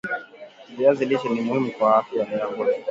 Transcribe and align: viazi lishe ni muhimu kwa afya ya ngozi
viazi 0.77 1.05
lishe 1.05 1.29
ni 1.29 1.41
muhimu 1.41 1.71
kwa 1.71 1.95
afya 1.97 2.23
ya 2.23 2.51
ngozi 2.51 2.79